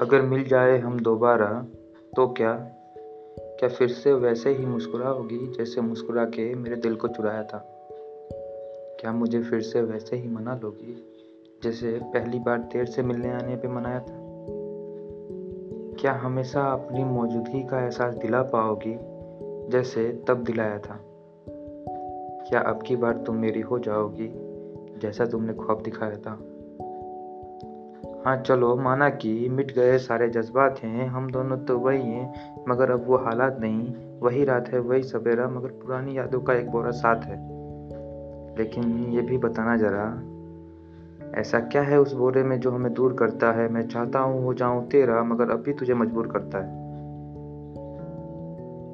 अगर 0.00 0.22
मिल 0.22 0.44
जाए 0.44 0.78
हम 0.78 1.00
दोबारा 1.00 1.66
तो 2.16 2.28
क्या? 2.28 2.54
क्या 3.38 3.68
फिर 3.68 3.88
से 3.88 4.12
वैसे 4.12 4.50
ही 4.50 4.66
मुस्कुराओगी 4.66 5.52
जैसे 5.52 5.80
मुस्कुरा 5.80 6.24
के 6.24 6.54
मेरे 6.54 6.76
दिल 6.76 6.96
को 6.96 7.08
चुराया 7.08 7.42
था? 7.42 7.58
क्या 9.00 9.12
मुझे 9.12 9.42
फिर 9.42 9.60
से 9.60 9.82
वैसे 9.82 10.16
ही 10.16 10.28
मना 10.28 10.60
लोगी 10.62 11.12
जैसे 11.62 12.00
पहली 12.02 12.38
बार 12.38 12.58
देर 12.58 12.84
से 12.84 13.02
मिलने 13.02 13.30
आने 13.30 13.56
पे 13.56 13.68
मनाया 13.68 14.00
था? 14.00 14.16
क्या 16.00 16.12
हमेशा 16.12 16.62
अपनी 16.62 17.04
मौजूदगी 17.04 17.66
का 17.66 17.82
एहसास 17.82 18.14
दिला 18.14 18.42
पाओगी 18.42 18.98
जैसे 19.68 20.24
तब 20.28 20.44
दिलाया 20.44 20.78
था? 20.78 21.00
क्या 22.48 22.60
अब 22.60 22.82
की 22.82 22.96
बार 22.96 23.16
तुम 23.16 23.36
मेरी 23.36 23.60
हो 23.60 23.78
जाओगी 23.78 24.30
जैसा 24.98 25.26
तुमने 25.26 25.52
ख्वाब 25.52 25.82
दिखाया 25.82 26.16
था? 26.16 26.38
हाँ 28.26 28.36
चलो, 28.36 28.76
माना 28.76 29.10
कि 29.10 29.48
मिट 29.48 29.74
गए 29.74 29.98
सारे 29.98 30.28
जज्बात 30.28 30.78
हैं, 30.78 31.08
हम 31.08 31.30
दोनों 31.30 31.58
तो 31.58 31.78
वही 31.78 32.02
हैं, 32.02 32.34
मगर 32.68 32.90
अब 32.90 33.06
वो 33.06 33.16
हालात 33.16 33.58
नहीं, 33.60 33.94
वही 34.20 34.44
रात 34.44 34.68
है, 34.68 34.78
वही 34.78 35.02
सवेरा, 35.02 35.48
मगर 35.48 35.68
पुरानी 35.68 36.18
यादों 36.18 36.40
का 36.40 36.54
एक 36.54 36.70
बोरा 36.70 36.90
साथ 36.90 37.20
है। 37.22 37.36
लेकिन 38.58 39.06
ये 39.10 39.22
भी 39.22 39.38
बताना 39.38 39.76
ज़रा, 39.76 40.22
ऐसा 41.40 41.60
क्या 41.60 41.82
है 41.82 42.00
उस 42.00 42.12
बोरे 42.12 42.42
में 42.42 42.60
जो 42.60 42.70
हमें 42.70 42.92
दूर 42.92 43.12
करता 43.12 43.52
है? 43.52 43.68
मैं 43.68 43.88
चाहता 43.88 44.18
हूँ 44.18 44.44
हो 44.44 44.54
जाऊँ 44.54 44.88
तेरा, 44.88 45.24
मगर 45.24 45.50
अब 45.50 45.62
भी 45.62 45.72
तुझे 45.72 45.94
मजबूर 45.94 46.26
करता 46.26 46.58
है। 46.58 46.80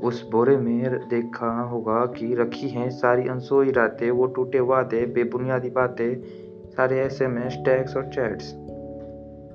उस 0.00 0.30
बोरे 0.30 0.56
में 0.56 1.08
देखा 1.08 1.60
होगा 1.60 2.06
कि 2.06 2.34
रखी 2.34 2.68
हैं 2.68 2.90
सारी 2.90 3.28
अनसोई 3.28 3.70
रातें, 3.70 4.10
वो 4.10 4.26
टूटे 4.26 4.60
वादे, 4.60 5.06
बेबुनियादी 5.06 5.70
बातें, 5.70 6.22
सारे 6.70 7.00
ऐसे 7.00 7.28
में 7.28 7.64
टैक्स 7.64 7.96
और 7.96 8.04
चैट्स 8.04 8.65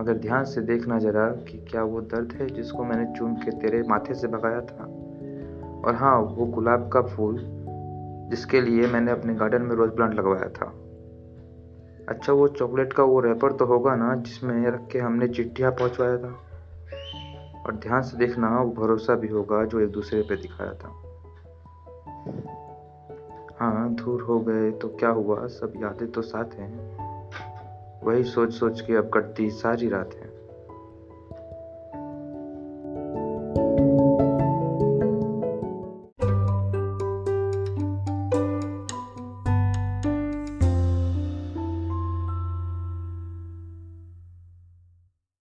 मगर 0.00 0.14
ध्यान 0.14 0.44
से 0.44 0.60
देखना 0.60 0.98
जरा 0.98 1.28
कि 1.28 1.58
क्या 1.58 1.82
वो 1.82 2.00
दर्द 2.00 2.32
है 2.32 2.46
जिसको 2.46 2.84
मैंने 2.84 3.18
चुन 3.18 3.34
के 3.34 3.50
तेरे 3.50 3.82
माथे 3.82 4.14
से 4.14 4.28
भगाया 4.28 4.60
था। 4.60 4.84
और 5.86 5.94
हाँ 5.94 6.20
वो 6.20 6.46
गुलाब 6.46 6.90
का 6.92 7.02
फूल 7.02 7.38
जिसके 8.30 8.60
लिए 8.60 8.86
मैंने 8.86 9.12
अपने 9.12 9.34
गार्डन 9.34 9.62
में 9.62 9.76
रोज 9.76 9.90
प्लांट 9.90 10.14
लगवाया 10.14 10.48
था। 10.48 10.72
अच्छा 12.08 12.32
वो 12.32 12.48
चॉकलेट 12.48 12.92
का 12.92 13.02
वो 13.02 13.20
रैपर 13.20 13.52
तो 13.52 13.64
होगा 13.64 13.96
ना 13.96 14.14
जिसमें 14.14 14.66
रख 14.66 14.88
के 14.92 14.98
हमने 14.98 15.28
चिट्ठियाँ 15.28 15.72
पहुँचवाया 15.72 16.16
था। 16.18 16.38
और 17.66 17.74
ध्यान 17.74 18.02
से 18.02 18.16
देखना, 18.16 18.60
वो 18.60 18.70
भरोसा 18.70 19.14
भी 19.14 19.28
होगा 19.28 19.64
जो 19.64 19.80
एक 19.80 19.90
दूसरे 19.90 20.22
पे 20.22 20.36
दिखाया 20.36 20.72
था। 20.72 20.88
हाँ 23.60 23.94
दूर 23.94 24.22
हो 24.22 24.40
गए 24.40 24.70
तो 24.70 24.88
क्या 24.88 25.08
हुआ? 25.08 25.46
सब 25.46 25.72
यादें 25.76 26.10
तो 26.10 26.22
साथ 26.22 26.54
हैं। 26.54 27.01
वही 28.04 28.24
सोच 28.24 28.52
सोच 28.52 28.80
के 28.80 28.94
अब 28.94 29.10
कटती 29.14 29.50
सारी 29.50 29.88
रात। 29.88 30.10